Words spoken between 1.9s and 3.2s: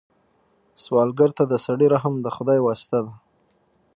رحم د خدای واسطه ده